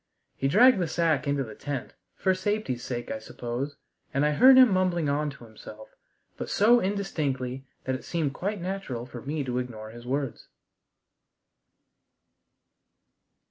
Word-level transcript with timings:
He 0.35 0.47
dragged 0.47 0.79
the 0.79 0.87
sack 0.87 1.27
into 1.27 1.43
the 1.43 1.53
tent, 1.53 1.93
for 2.15 2.33
safety's 2.33 2.83
sake, 2.83 3.11
I 3.11 3.19
suppose, 3.19 3.75
and 4.11 4.25
I 4.25 4.31
heard 4.31 4.57
him 4.57 4.71
mumbling 4.73 5.09
on 5.09 5.29
to 5.29 5.43
himself, 5.43 5.89
but 6.37 6.49
so 6.49 6.79
indistinctly 6.81 7.67
that 7.83 7.93
it 7.93 8.03
seemed 8.03 8.33
quite 8.33 8.59
natural 8.59 9.05
for 9.05 9.21
me 9.21 9.43
to 9.43 9.59
ignore 9.59 9.91
his 9.91 10.07
words. 10.07 10.47